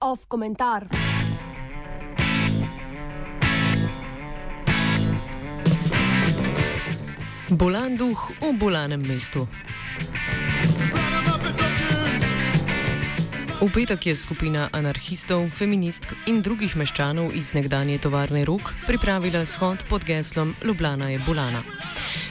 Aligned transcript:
Off 0.00 0.26
komentar. 0.28 0.88
Bolan 7.50 7.96
duh 7.96 8.16
v 8.40 8.52
bolanem 8.58 9.06
mestu. 9.06 9.48
V 13.66 13.74
petek 13.74 14.06
je 14.06 14.14
skupina 14.14 14.68
anarhistov, 14.70 15.50
feministk 15.50 16.14
in 16.30 16.38
drugih 16.38 16.76
meščanov 16.78 17.34
iz 17.34 17.50
nekdanje 17.50 17.98
tovarne 17.98 18.44
Rok 18.46 18.70
pripravila 18.86 19.42
shod 19.42 19.82
pod 19.90 20.06
geslom 20.06 20.54
Ljubljana 20.62 21.10
je 21.10 21.18
bolana. 21.26 21.64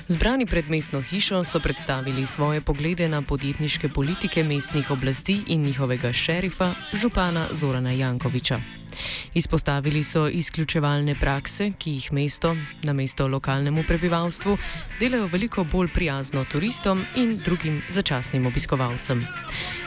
Zbrani 0.08 0.48
pred 0.48 0.72
mestno 0.72 1.04
hišo 1.04 1.44
so 1.44 1.60
predstavili 1.60 2.24
svoje 2.24 2.64
poglede 2.64 3.12
na 3.12 3.20
podjetniške 3.20 3.92
politike 3.92 4.48
mestnih 4.48 4.92
oblasti 4.92 5.42
in 5.52 5.68
njihovega 5.68 6.14
šerifa, 6.14 6.72
župana 6.94 7.48
Zorana 7.52 7.92
Jankoviča. 7.92 8.85
Izpostavili 9.34 10.04
so 10.04 10.28
izključevalne 10.28 11.16
prakse, 11.16 11.72
ki 11.78 11.92
jih 11.92 12.14
mesto, 12.14 12.56
na 12.84 12.94
mesto 12.94 13.28
lokalnemu 13.28 13.84
prebivalstvu, 13.88 14.58
delajo 15.00 15.28
veliko 15.28 15.64
bolj 15.64 15.88
prijazno 15.94 16.46
turistom 16.52 17.06
in 17.16 17.38
drugim 17.46 17.82
začasnim 17.90 18.46
obiskovalcem. 18.46 19.26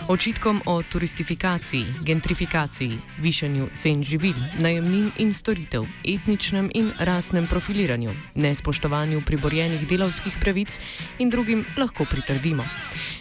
Očitkom 0.09 0.63
o 0.67 0.83
turistifikaciji, 0.83 1.85
gentrifikaciji, 2.05 2.99
višanju 3.21 3.69
cen 3.77 4.05
živil, 4.05 4.35
najemnin 4.59 5.11
in 5.19 5.35
storitev, 5.35 5.85
etničnem 6.05 6.71
in 6.75 6.89
rasnem 6.99 7.47
profiliranju, 7.47 8.11
nespoštovanju 8.35 9.21
priborjenih 9.27 9.89
delavskih 9.89 10.33
pravic 10.41 10.81
in 11.19 11.31
drugim 11.31 11.65
lahko 11.77 12.05
pritrdimo. 12.05 12.65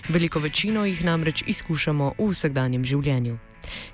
Veliko 0.10 0.40
večino 0.40 0.86
jih 0.86 1.04
namreč 1.04 1.44
izkušamo 1.48 2.14
v 2.18 2.32
vsakdanjem 2.32 2.86
življenju. 2.86 3.38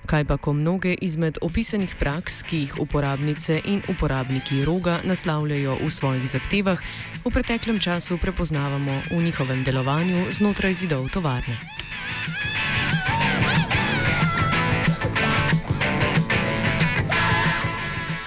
Kaj 0.05 0.25
pa, 0.25 0.37
ko 0.37 0.53
mnoge 0.53 0.95
izmed 1.01 1.37
opisanih 1.41 1.95
praks, 1.99 2.43
ki 2.43 2.57
jih 2.57 2.79
uporabnice 2.79 3.61
in 3.65 3.81
uporabniki 3.87 4.65
roga 4.65 4.99
naslavljajo 5.03 5.77
v 5.81 5.91
svojih 5.91 6.27
zahtevah, 6.29 6.81
v 7.25 7.31
preteklem 7.31 7.79
času 7.79 8.17
prepoznavamo 8.17 9.01
v 9.11 9.23
njihovem 9.23 9.63
delovanju 9.63 10.31
znotraj 10.31 10.73
zidov 10.73 11.09
tovarne. 11.09 11.57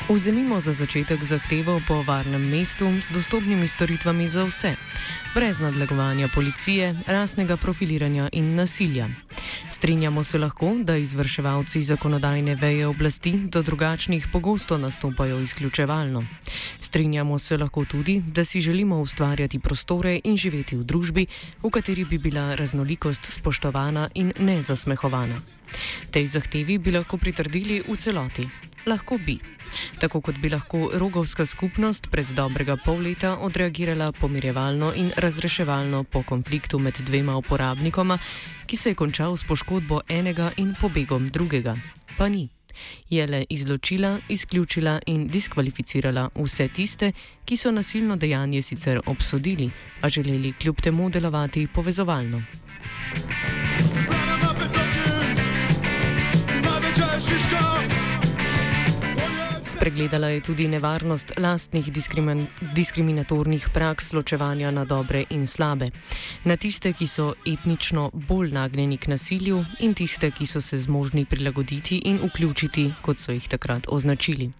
Vzemimo 0.08 0.60
za 0.60 0.72
začetek 0.72 1.18
zahtevo 1.22 1.80
po 1.88 2.02
varnem 2.06 2.50
mestu 2.50 2.86
s 3.02 3.10
dostopnimi 3.10 3.68
storitvami 3.68 4.28
za 4.28 4.44
vse, 4.44 4.72
brez 5.34 5.60
nadlegovanja 5.60 6.28
policije, 6.34 6.94
rasnega 7.06 7.56
profiliranja 7.56 8.28
in 8.32 8.54
nasilja. 8.54 9.25
Strinjamo 9.76 10.24
se 10.24 10.38
lahko, 10.38 10.70
da 10.82 10.96
izvrševalci 10.96 11.82
zakonodajne 11.82 12.54
veje 12.54 12.86
oblasti 12.86 13.32
do 13.32 13.62
drugačnih 13.62 14.26
pogosto 14.32 14.78
nastopajo 14.78 15.40
izključevalno. 15.40 16.24
Strinjamo 16.80 17.38
se 17.38 17.58
lahko 17.58 17.84
tudi, 17.84 18.22
da 18.26 18.44
si 18.44 18.60
želimo 18.60 19.00
ustvarjati 19.00 19.58
prostore 19.58 20.20
in 20.24 20.36
živeti 20.36 20.76
v 20.76 20.84
družbi, 20.84 21.26
v 21.62 21.70
kateri 21.70 22.04
bi 22.04 22.18
bila 22.18 22.54
raznolikost 22.54 23.24
spoštovana 23.24 24.08
in 24.14 24.32
ne 24.38 24.62
zasmehovana. 24.62 25.42
Tej 26.10 26.26
zahtevi 26.26 26.78
bi 26.78 26.90
lahko 26.90 27.18
pritrdili 27.18 27.82
v 27.88 27.96
celoti. 27.96 28.48
Lahko 28.86 29.18
bi. 29.18 29.38
Tako 29.98 30.20
kot 30.20 30.36
bi 30.38 30.48
lahko 30.48 30.90
rogovska 30.94 31.46
skupnost 31.46 32.06
pred 32.10 32.26
dobrega 32.36 32.76
pol 32.84 33.00
leta 33.02 33.32
odreagirala 33.36 34.12
pomirjevalno 34.12 34.92
in 34.96 35.10
razreševalno 35.16 36.04
po 36.04 36.22
konfliktu 36.22 36.78
med 36.78 36.94
dvema 37.00 37.36
uporabnikoma, 37.36 38.18
ki 38.66 38.76
se 38.76 38.90
je 38.90 38.94
končal 38.94 39.36
s 39.36 39.44
poškodbo 39.44 40.00
enega 40.08 40.52
in 40.56 40.74
pobegom 40.80 41.28
drugega. 41.28 41.76
Pa 42.18 42.28
ni. 42.28 42.48
Je 43.10 43.26
le 43.26 43.44
izločila, 43.50 44.18
izključila 44.28 45.00
in 45.06 45.26
diskvalificirala 45.28 46.28
vse 46.34 46.68
tiste, 46.68 47.12
ki 47.44 47.56
so 47.56 47.72
nasilno 47.72 48.16
dejanje 48.16 48.62
sicer 48.62 49.00
obsodili, 49.06 49.70
a 50.00 50.08
želeli 50.08 50.52
kljub 50.52 50.80
temu 50.80 51.10
delovati 51.10 51.66
povezovalno. 51.66 52.42
Spregledala 59.76 60.28
je 60.28 60.40
tudi 60.40 60.68
nevarnost 60.68 61.32
lastnih 61.36 61.92
diskrimin 61.92 62.46
diskriminatornih 62.74 63.68
praks 63.74 64.12
ločevanja 64.12 64.70
na 64.70 64.84
dobre 64.84 65.24
in 65.30 65.46
slabe. 65.46 65.90
Na 66.44 66.56
tiste, 66.56 66.92
ki 66.92 67.06
so 67.06 67.34
etnično 67.46 68.10
bolj 68.14 68.54
nagnjeni 68.56 68.96
k 68.96 69.12
nasilju 69.12 69.64
in 69.84 69.94
tiste, 69.94 70.30
ki 70.30 70.46
so 70.46 70.60
se 70.60 70.78
zmožni 70.78 71.24
prilagoditi 71.24 72.00
in 72.04 72.18
vključiti, 72.24 72.90
kot 73.02 73.18
so 73.18 73.32
jih 73.32 73.48
takrat 73.48 73.86
označili. 73.88 74.50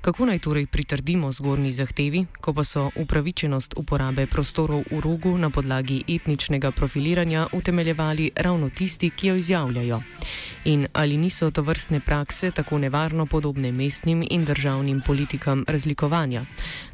Kako 0.00 0.26
naj 0.26 0.38
torej 0.38 0.66
pritrdimo 0.66 1.32
zgornji 1.32 1.72
zahtevi, 1.72 2.24
ko 2.40 2.52
pa 2.52 2.64
so 2.64 2.90
upravičenost 2.96 3.74
uporabe 3.76 4.26
prostorov 4.26 4.84
v 4.90 5.00
rogu 5.00 5.38
na 5.38 5.50
podlagi 5.50 6.02
etničnega 6.08 6.70
profiliranja 6.70 7.46
utemeljevali 7.52 8.30
ravno 8.36 8.70
tisti, 8.70 9.10
ki 9.10 9.26
jo 9.26 9.34
izjavljajo? 9.34 10.02
In 10.64 10.86
ali 10.92 11.16
niso 11.16 11.50
to 11.50 11.62
vrstne 11.62 12.00
prakse 12.00 12.50
tako 12.50 12.78
nevarno 12.78 13.26
podobne 13.26 13.72
mestnim 13.72 14.26
in 14.30 14.44
državnim 14.44 15.02
politikam 15.06 15.64
razlikovanja? 15.68 16.44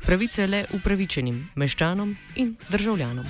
Pravice 0.03 0.47
le 0.47 0.65
upravičenim 0.73 1.49
meščanom 1.55 2.17
in 2.37 2.57
državljanom. 2.71 3.27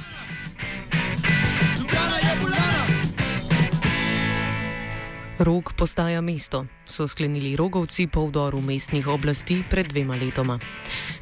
Rog 5.38 5.72
postaja 5.76 6.20
mesto, 6.20 6.66
so 6.88 7.08
sklenili 7.08 7.56
rogovci 7.56 8.06
po 8.06 8.26
vdoru 8.26 8.60
mestnih 8.60 9.06
oblasti 9.06 9.62
pred 9.70 9.86
dvema 9.86 10.16
letoma. 10.16 10.56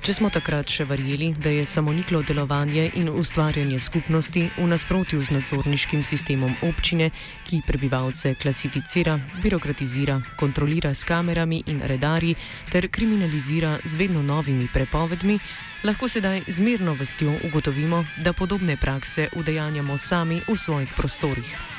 Če 0.07 0.15
smo 0.15 0.31
takrat 0.31 0.71
še 0.71 0.87
verjeli, 0.87 1.33
da 1.35 1.51
je 1.51 1.65
samoniklo 1.67 2.21
delovanje 2.23 2.93
in 2.95 3.11
ustvarjanje 3.11 3.81
skupnosti 3.83 4.45
v 4.55 4.69
nasprotju 4.71 5.19
z 5.19 5.35
nadzorniškim 5.35 6.07
sistemom 6.07 6.55
občine, 6.63 7.11
ki 7.51 7.65
prebivalce 7.67 8.37
klasificira, 8.39 9.19
birokratizira, 9.43 10.21
kontrolira 10.39 10.95
s 10.95 11.03
kamerami 11.03 11.65
in 11.67 11.83
redari 11.83 12.37
ter 12.71 12.87
kriminalizira 12.87 13.81
z 13.85 13.99
vedno 13.99 14.23
novimi 14.23 14.71
prepovedmi, 14.71 15.41
lahko 15.83 16.07
sedaj 16.09 16.47
z 16.47 16.63
mirno 16.63 16.95
vestjo 16.95 17.35
ugotovimo, 17.51 18.05
da 18.23 18.33
podobne 18.33 18.79
prakse 18.79 19.29
udejanjamo 19.35 19.99
sami 19.99 20.39
v 20.47 20.55
svojih 20.55 20.95
prostorih. 20.95 21.75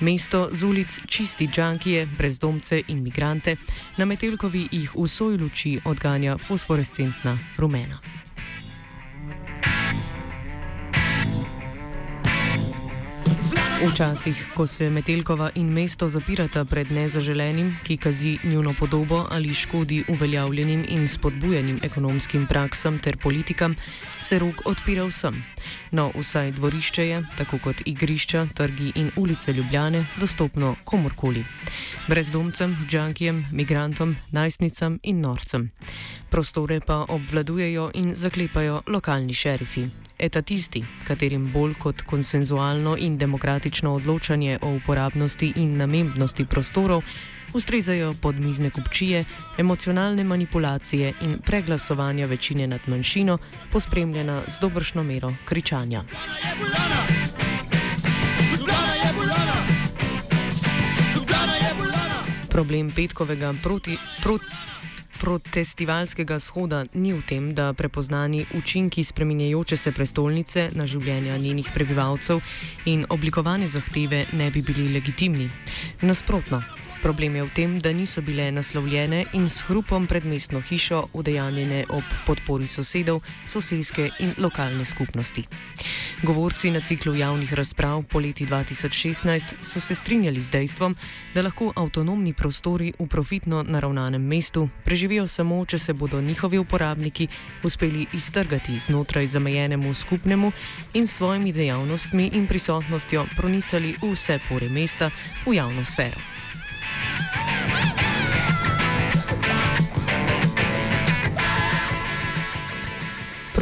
Mesto 0.00 0.48
z 0.52 0.62
ulic 0.62 0.98
čisti 1.06 1.46
džankije, 1.48 2.06
brezdomce 2.18 2.82
in 2.88 3.02
migrante, 3.02 3.56
na 3.96 4.04
Metelkovi 4.04 4.68
jih 4.72 4.94
v 4.94 5.08
svoji 5.08 5.38
luči 5.38 5.80
odganja 5.84 6.38
fosforescentna 6.38 7.38
rumena. 7.56 7.98
Včasih, 13.82 14.54
ko 14.54 14.66
se 14.66 14.90
Metelkova 14.90 15.50
in 15.54 15.66
mesto 15.72 16.08
zapirata 16.08 16.64
pred 16.64 16.92
nezaželenim, 16.92 17.74
ki 17.82 17.96
kazi 17.96 18.38
njuno 18.44 18.74
podobo 18.78 19.26
ali 19.30 19.54
škodi 19.54 20.04
uveljavljenim 20.08 20.84
in 20.88 21.08
spodbujenim 21.08 21.80
ekonomskim 21.82 22.46
praksam 22.46 22.98
ter 22.98 23.16
politikam, 23.16 23.74
se 24.20 24.38
rok 24.38 24.62
odpira 24.64 25.04
vsem. 25.04 25.42
No, 25.90 26.12
vsaj 26.14 26.52
dvorišče 26.52 27.08
je, 27.08 27.22
tako 27.38 27.58
kot 27.58 27.82
igrišča, 27.84 28.46
trgi 28.54 28.92
in 28.94 29.10
ulice 29.16 29.52
Ljubljane, 29.52 30.04
dostopno 30.20 30.76
komorkoli. 30.84 31.44
Brezdomcem, 32.08 32.76
džankijem, 32.90 33.46
migrantom, 33.52 34.16
najstnicam 34.30 34.98
in 35.02 35.20
norcem. 35.20 35.70
Prostore 36.30 36.80
pa 36.80 37.04
obvladujejo 37.08 37.90
in 37.94 38.14
zaklepajo 38.14 38.82
lokalni 38.86 39.34
šerifi 39.34 40.03
etatisti, 40.18 40.84
katerim 41.06 41.52
bolj 41.52 41.74
kot 41.74 42.02
konsenzualno 42.02 42.96
in 42.98 43.18
demokratično 43.18 43.94
odločanje 43.94 44.58
o 44.62 44.74
uporabnosti 44.74 45.52
in 45.56 45.76
namembnosti 45.76 46.44
prostorov 46.44 47.02
ustrezajo 47.54 48.14
podmizne 48.20 48.70
kupčije, 48.70 49.24
emocionalne 49.58 50.24
manipulacije 50.24 51.12
in 51.22 51.38
preglasovanja 51.46 52.26
večine 52.26 52.66
nad 52.66 52.80
manjšino, 52.86 53.38
pospremljena 53.72 54.42
z 54.48 54.60
dobršno 54.60 55.02
mero 55.02 55.34
kričanja. 55.44 56.04
Problem 62.48 62.90
petkovega 62.90 63.54
proti, 63.62 63.96
proti, 64.22 64.46
protestivalskega 65.24 66.36
shoda 66.36 66.84
ni 66.92 67.14
v 67.16 67.22
tem, 67.24 67.44
da 67.56 67.72
prepoznani 67.72 68.44
učinki 68.54 69.04
spreminjajoče 69.04 69.76
se 69.76 69.92
prestolnice 69.92 70.68
na 70.76 70.84
življenja 70.86 71.38
njenih 71.40 71.70
prebivalcev 71.72 72.42
in 72.84 73.06
oblikovane 73.08 73.66
zahteve 73.66 74.26
ne 74.36 74.50
bi 74.50 74.60
bili 74.62 74.90
legitimni. 74.92 75.48
Nasprotno. 76.02 76.60
Problem 77.04 77.36
je 77.36 77.44
v 77.44 77.50
tem, 77.52 77.72
da 77.84 77.92
niso 77.92 78.22
bile 78.24 78.48
naslovljene 78.48 79.24
in 79.36 79.44
s 79.52 79.60
hrupom 79.68 80.06
pred 80.08 80.24
mestno 80.24 80.62
hišo 80.64 81.02
udejanjene 81.12 81.82
ob 81.92 82.04
podpori 82.24 82.64
sosedov, 82.66 83.20
sosedske 83.44 84.08
in 84.24 84.32
lokalne 84.40 84.84
skupnosti. 84.88 85.44
Govorci 86.22 86.70
na 86.70 86.80
ciklu 86.80 87.12
javnih 87.14 87.52
razprav 87.52 88.02
po 88.08 88.18
leti 88.24 88.46
2016 88.46 89.60
so 89.60 89.80
se 89.80 89.94
strinjali 89.94 90.42
z 90.42 90.50
dejstvom, 90.50 90.96
da 91.34 91.42
lahko 91.42 91.72
avtonomni 91.76 92.32
prostori 92.32 92.94
v 92.98 93.06
profitno 93.06 93.60
naravnanem 93.62 94.24
mestu 94.24 94.68
preživijo 94.84 95.26
samo, 95.26 95.60
če 95.66 95.78
se 95.78 95.92
bodo 95.92 96.20
njihovi 96.20 96.58
uporabniki 96.58 97.28
uspeli 97.62 98.06
iztrgati 98.12 98.78
znotraj 98.78 99.26
zamejenemu 99.26 99.94
skupnemu 99.94 100.52
in 100.94 101.06
s 101.06 101.16
svojimi 101.16 101.52
dejavnostmi 101.52 102.30
in 102.32 102.46
prisotnostjo 102.46 103.26
pronicali 103.36 103.92
vse 104.02 104.40
pore 104.48 104.68
mesta 104.68 105.10
v 105.46 105.54
javno 105.60 105.84
sfero. 105.84 106.43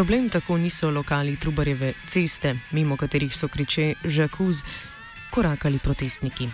Problem 0.03 0.29
tako 0.29 0.59
niso 0.59 0.91
lokali 0.91 1.37
Trubarjeve 1.37 1.93
ceste, 2.07 2.57
mimo 2.71 2.97
katerih 2.97 3.37
so 3.37 3.49
kriče 3.49 3.95
žakuz, 4.05 4.65
korakali 5.31 5.79
protestniki. 5.79 6.49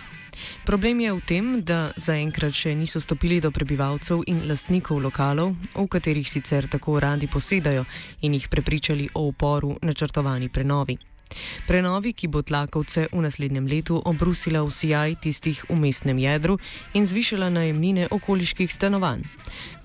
Problem 0.65 0.99
je 0.99 1.13
v 1.13 1.21
tem, 1.25 1.47
da 1.65 1.89
zaenkrat 1.97 2.53
še 2.53 2.75
niso 2.77 3.01
stopili 3.01 3.41
do 3.41 3.49
prebivalcev 3.49 4.21
in 4.29 4.45
lastnikov 4.45 5.01
lokalov, 5.01 5.55
v 5.73 5.87
katerih 5.89 6.29
sicer 6.29 6.69
tako 6.69 6.99
radi 7.01 7.25
posedajo 7.25 7.87
in 8.21 8.37
jih 8.37 8.49
prepričali 8.53 9.09
o 9.17 9.25
uporu 9.33 9.79
načrtovani 9.81 10.49
prenovi. 10.49 11.08
Prenovi, 11.67 12.13
ki 12.13 12.27
bo 12.27 12.41
tlakovce 12.41 13.07
v 13.11 13.21
naslednjem 13.21 13.67
letu 13.67 14.01
obrusila 14.05 14.63
v 14.63 14.71
sijaj 14.71 15.15
tistih 15.21 15.63
v 15.69 15.75
mestnem 15.75 16.17
jedru 16.17 16.57
in 16.93 17.05
zvišala 17.05 17.49
najemnine 17.49 18.07
okoliških 18.11 18.73
stanovanj. 18.73 19.23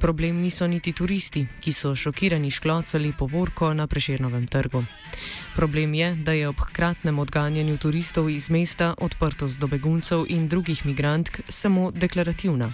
Problem 0.00 0.41
niso 0.41 0.67
niti 0.67 0.93
turisti, 0.93 1.46
ki 1.61 1.73
so 1.73 1.94
šokirani 1.96 2.50
šklocali 2.50 3.12
povorko 3.19 3.75
na 3.75 3.87
preširnovem 3.87 4.46
trgu. 4.46 4.85
Problem 5.56 5.94
je, 5.94 6.14
da 6.14 6.32
je 6.32 6.49
ob 6.49 6.61
hkratnem 6.61 7.19
odganjanju 7.19 7.79
turistov 7.79 8.31
iz 8.31 8.50
mesta 8.50 8.94
odprtost 8.99 9.61
do 9.61 9.67
beguncev 9.67 10.25
in 10.29 10.49
drugih 10.49 10.87
migrantk 10.87 11.41
samo 11.49 11.91
deklarativna. 11.91 12.73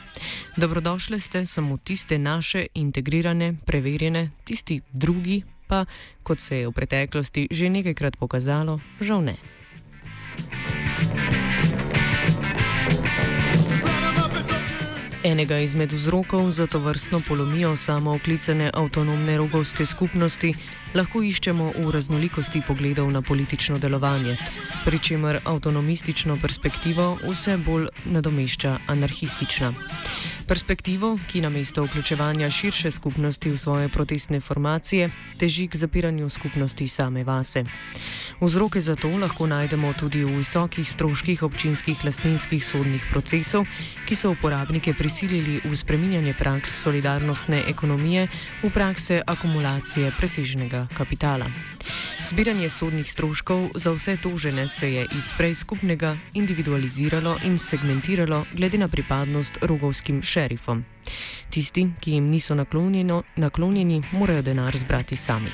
Dobrodošle 0.56 1.20
ste 1.20 1.46
samo 1.46 1.76
tiste 1.76 2.19
naše, 2.19 2.67
integrirane, 2.75 3.56
preverjene, 3.67 4.31
tisti 4.44 4.81
drugi 4.93 5.43
pa, 5.70 5.87
kot 6.26 6.43
se 6.43 6.58
je 6.58 6.67
v 6.67 6.75
preteklosti 6.75 7.46
že 7.50 7.70
nekajkrat 7.70 8.19
pokazalo, 8.19 8.81
žal 8.99 9.22
ne. 9.22 9.38
Enega 15.20 15.58
izmed 15.61 15.93
vzrokov 15.93 16.50
za 16.50 16.67
to 16.67 16.78
vrstno 16.81 17.20
polomijo 17.28 17.76
samooklicane 17.76 18.70
avtonomne 18.75 19.37
rogovske 19.37 19.87
skupnosti 19.87 20.55
lahko 20.94 21.20
iščemo 21.22 21.67
v 21.76 21.90
raznolikosti 21.93 22.62
pogledov 22.67 23.11
na 23.12 23.22
politično 23.22 23.78
delovanje, 23.78 24.37
pri 24.84 24.99
čemer 24.99 25.38
avtonomistično 25.44 26.38
perspektivo 26.40 27.19
vse 27.20 27.58
bolj 27.61 27.87
nadomešča 28.05 28.78
anarhistična. 28.87 29.75
Perspektivo, 30.50 31.19
ki 31.31 31.41
namesto 31.41 31.85
vključevanja 31.85 32.50
širše 32.50 32.91
skupnosti 32.91 33.50
v 33.50 33.58
svoje 33.58 33.88
protestne 33.88 34.41
formacije, 34.41 35.11
teži 35.38 35.69
k 35.69 35.76
zapiranju 35.76 36.29
skupnosti 36.29 36.88
same 36.88 37.25
vase. 37.25 37.64
Vzroke 38.41 38.81
za 38.81 38.97
to 38.97 39.08
lahko 39.08 39.47
najdemo 39.47 39.93
tudi 39.93 40.25
v 40.25 40.37
visokih 40.37 40.91
stroških 40.91 41.43
občinskih 41.43 42.05
lastninskih 42.05 42.64
sodnih 42.67 43.06
procesov, 43.11 43.67
ki 44.08 44.17
so 44.17 44.31
uporabnike 44.31 44.94
prisilili 44.94 45.61
v 45.64 45.76
spreminjanje 45.76 46.35
praks 46.35 46.82
solidarnostne 46.82 47.62
ekonomije 47.69 48.26
v 48.62 48.70
prakse 48.75 49.23
akumulacije 49.26 50.11
preseženega 50.19 50.88
kapitala. 50.99 51.46
Zbiranje 52.26 52.70
sodnih 52.70 53.12
stroškov 53.12 53.70
za 53.75 53.93
vse 53.93 54.17
tožene 54.17 54.69
se 54.69 54.93
je 54.93 55.06
iz 55.17 55.32
prej 55.38 55.55
skupnega 55.55 56.17
individualiziralo 56.35 57.37
in 57.44 57.58
segmentiralo 57.58 58.44
glede 58.53 58.79
na 58.79 58.88
pripadnost 58.88 59.58
rogovskim 59.62 60.23
šerifom. 60.41 60.85
Tisti, 61.51 61.89
ki 62.01 62.17
jim 62.17 62.31
niso 62.31 62.55
naklonjeni, 62.55 64.03
morajo 64.13 64.43
denar 64.43 64.77
zbrati 64.77 65.17
sami. 65.17 65.51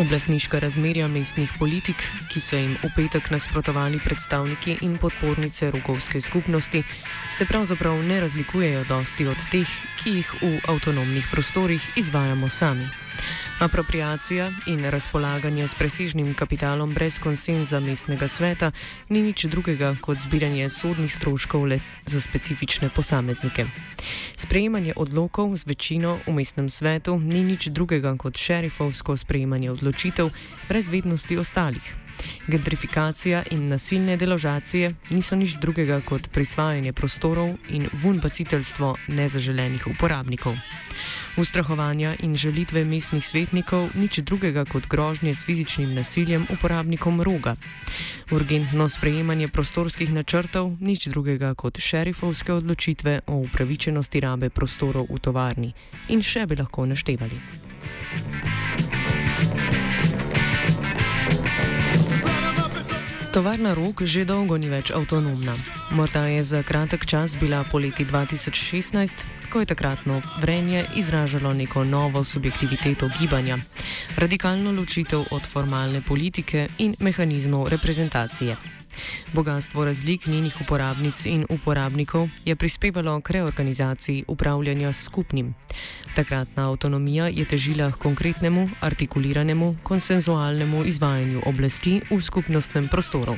Oblasniška 0.00 0.58
razmerja 0.58 1.08
mestnih 1.12 1.50
politik, 1.58 2.02
ki 2.32 2.40
so 2.40 2.56
jim 2.56 2.72
v 2.80 2.88
petek 2.96 3.28
nasprotovali 3.30 4.00
predstavniki 4.00 4.78
in 4.86 4.96
podpornice 4.98 5.70
rogovske 5.70 6.20
skupnosti, 6.20 6.82
se 7.30 7.44
pravzaprav 7.44 8.00
ne 8.08 8.20
razlikujejo 8.20 8.84
dosti 8.88 9.26
od 9.28 9.44
teh, 9.52 9.68
ki 10.00 10.16
jih 10.16 10.32
v 10.40 10.56
avtonomnih 10.72 11.28
prostorih 11.30 11.84
izvajamo 12.00 12.48
sami. 12.48 12.88
Apropriacija 13.60 14.50
in 14.66 14.84
razpolaganje 14.84 15.68
s 15.68 15.74
presežnim 15.74 16.34
kapitalom 16.34 16.94
brez 16.94 17.18
konsenza 17.18 17.80
mestnega 17.80 18.28
sveta 18.28 18.72
ni 19.08 19.22
nič 19.22 19.44
drugega 19.44 19.96
kot 20.00 20.18
zbiranje 20.18 20.68
sodnih 20.68 21.14
stroškov 21.14 21.66
le 21.66 21.80
za 22.06 22.20
specifične 22.20 22.88
posameznike. 22.88 23.66
Sprejemanje 24.36 24.92
odlokov 24.96 25.56
z 25.56 25.66
večino 25.66 26.18
v 26.26 26.32
mestnem 26.32 26.70
svetu 26.70 27.18
ni 27.18 27.44
nič 27.44 27.68
drugega 27.68 28.16
kot 28.16 28.36
šerifovsko 28.36 29.16
sprejemanje 29.16 29.70
odločitev 29.70 30.30
brez 30.68 30.88
vednosti 30.88 31.36
ostalih. 31.36 31.94
Gentrifikacija 32.46 33.42
in 33.50 33.68
nasilne 33.68 34.16
deložacije 34.16 34.94
niso 35.10 35.36
nič 35.36 35.56
drugega 35.60 36.00
kot 36.00 36.28
prisvajanje 36.32 36.92
prostorov 36.92 37.56
in 37.68 37.88
vunbaciteljstvo 37.92 38.96
nezaželenih 39.08 39.86
uporabnikov. 39.86 40.56
Ustrahovanja 41.40 42.14
in 42.20 42.36
želitve 42.36 42.84
mestnih 42.84 43.26
svetnikov 43.26 43.88
nič 43.94 44.18
drugega 44.18 44.64
kot 44.64 44.86
grožnje 44.86 45.34
s 45.34 45.44
fizičnim 45.44 45.94
nasiljem 45.94 46.46
uporabnikom 46.52 47.22
roga. 47.22 47.56
Urgentno 48.30 48.88
sprejemanje 48.88 49.48
prostorskih 49.48 50.12
načrtov 50.12 50.76
nič 50.80 51.06
drugega 51.06 51.54
kot 51.54 51.80
šerifovske 51.80 52.52
odločitve 52.52 53.20
o 53.26 53.40
upravičenosti 53.40 54.20
rabe 54.20 54.50
prostorov 54.50 55.06
v 55.08 55.18
tovarni. 55.18 55.72
In 56.08 56.20
še 56.22 56.44
bi 56.46 56.60
lahko 56.60 56.84
naštevali. 56.84 57.40
Tovarna 63.32 63.74
Rog 63.74 64.04
že 64.04 64.28
dolgo 64.28 64.58
ni 64.58 64.68
več 64.68 64.92
avtonomna. 64.92 65.79
Morda 65.90 66.26
je 66.26 66.44
za 66.44 66.62
kratek 66.62 67.06
čas 67.06 67.36
bila 67.40 67.64
poleti 67.64 68.04
2016, 68.04 69.16
ko 69.52 69.60
je 69.60 69.66
takratno 69.66 70.22
vrenje 70.40 70.84
izražalo 70.96 71.52
neko 71.54 71.84
novo 71.84 72.24
subjektiviteto 72.24 73.10
gibanja, 73.20 73.58
radikalno 74.16 74.72
ločitev 74.72 75.20
od 75.30 75.46
formalne 75.46 76.02
politike 76.02 76.68
in 76.78 76.94
mehanizmov 77.00 77.68
reprezentacije. 77.68 78.79
Bogatstvo 79.32 79.84
razlik 79.84 80.26
njenih 80.26 80.60
uporabnic 80.60 81.24
in 81.24 81.46
uporabnikov 81.48 82.28
je 82.44 82.56
prispevalo 82.56 83.20
k 83.20 83.30
reorganizaciji 83.30 84.24
upravljanja 84.28 84.92
s 84.92 85.04
skupnim. 85.04 85.54
Takratna 86.14 86.68
avtonomija 86.68 87.28
je 87.28 87.44
težila 87.44 87.92
k 87.92 87.98
konkretnemu, 87.98 88.68
artikuliranemu, 88.80 89.76
konsenzualnemu 89.82 90.84
izvajanju 90.84 91.42
oblasti 91.46 92.00
v 92.10 92.20
skupnostnem 92.22 92.88
prostoru. 92.88 93.36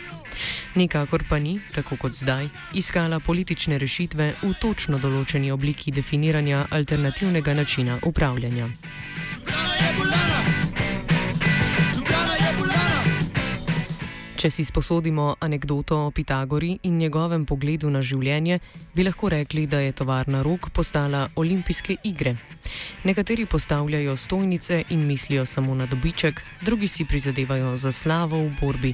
Nikakor 0.74 1.24
pa 1.28 1.38
ni, 1.38 1.60
tako 1.74 1.96
kot 1.96 2.12
zdaj, 2.12 2.48
iskala 2.74 3.20
politične 3.20 3.78
rešitve 3.78 4.32
v 4.42 4.52
točno 4.60 4.98
določeni 4.98 5.52
obliki 5.52 5.92
definiranja 5.92 6.66
alternativnega 6.70 7.54
načina 7.54 7.98
upravljanja. 8.02 8.68
Če 14.42 14.48
si 14.50 14.64
sposodimo 14.66 15.36
anegdoto 15.38 15.96
o 16.02 16.10
Pitagori 16.10 16.72
in 16.82 16.96
njegovem 16.98 17.44
pogledu 17.46 17.86
na 17.94 18.00
življenje, 18.02 18.56
bi 18.90 19.04
lahko 19.06 19.28
rekli, 19.30 19.68
da 19.70 19.78
je 19.78 19.92
tovarna 19.94 20.40
rok 20.42 20.66
postala 20.74 21.28
olimpijske 21.38 21.94
igre. 22.02 22.32
Nekateri 23.06 23.46
postavljajo 23.46 24.16
stojnice 24.18 24.80
in 24.90 25.04
mislijo 25.06 25.44
samo 25.46 25.76
na 25.78 25.86
dobiček, 25.86 26.42
drugi 26.66 26.88
si 26.90 27.06
prizadevajo 27.06 27.76
za 27.76 27.92
slavo 27.92 28.40
v 28.42 28.50
borbi, 28.58 28.90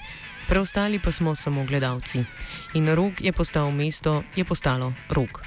preostali 0.50 1.00
pa 1.00 1.12
smo 1.16 1.32
samo 1.34 1.64
gledalci. 1.64 2.26
In 2.74 2.92
rok 2.92 3.24
je 3.24 3.32
postal 3.32 3.72
mesto, 3.72 4.20
je 4.36 4.44
postalo 4.44 4.92
rok. 5.08 5.40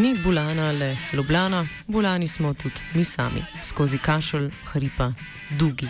Ni 0.00 0.14
Bulana 0.24 0.72
le 0.72 0.96
Ljubljana, 1.12 1.66
Bulani 1.86 2.28
smo 2.28 2.54
tudi 2.54 2.80
mi 2.94 3.04
sami, 3.04 3.44
skozi 3.64 3.98
kašelj 3.98 4.50
hripa 4.72 5.12
Dugi. 5.58 5.88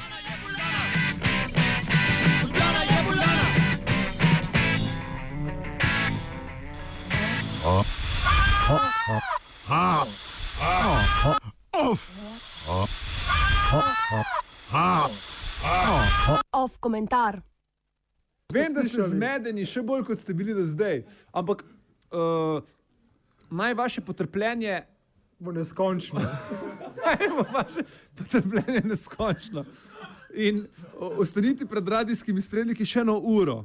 Oh. 7.67 7.85
Oh. 8.71 8.81
Oh. 9.71 10.07
Oh. 11.77 11.97
Oh. 14.73 15.07
Oh. 16.29 16.41
Off 16.53 16.77
komentar. 16.81 17.41
Vem, 18.53 18.75
da 18.75 18.83
ste 18.83 19.03
zmedeni 19.03 19.67
še 19.67 19.83
bolj, 19.83 20.05
kot 20.05 20.19
ste 20.19 20.35
bili 20.35 20.55
do 20.55 20.67
zdaj, 20.67 21.05
ampak 21.33 21.63
uh, 22.11 22.59
naj 23.51 23.75
vaše 23.75 24.01
potrpljenje 24.01 24.83
bo 25.39 25.53
neskončno. 25.53 26.21
naj 27.05 27.29
bo 27.37 27.45
vaše 27.53 27.83
potrpljenje 28.19 28.81
neskončno. 28.85 29.65
In 30.35 30.67
ostanite 30.99 31.67
pred 31.67 31.89
radijskimi 31.89 32.43
spremniki 32.43 32.87
še 32.87 33.01
eno 33.01 33.19
uro. 33.19 33.65